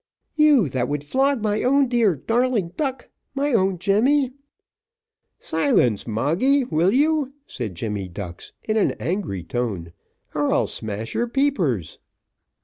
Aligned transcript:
"You, 0.35 0.67
that 0.69 0.87
would 0.89 1.03
flog 1.03 1.43
my 1.43 1.61
own 1.61 1.87
dear 1.87 2.15
darling 2.15 2.71
duck 2.75 3.09
my 3.35 3.53
own 3.53 3.77
Jemmy." 3.77 4.31
"Silence! 5.37 6.07
Moggy, 6.07 6.63
will 6.63 6.91
you?" 6.91 7.33
said 7.45 7.75
Jemmy 7.75 8.07
Ducks, 8.07 8.51
in 8.63 8.77
an 8.77 8.93
angry 8.93 9.43
tone, 9.43 9.93
"or 10.33 10.51
I'll 10.51 10.65
smash 10.65 11.13
your 11.13 11.27
peepers." 11.27 11.99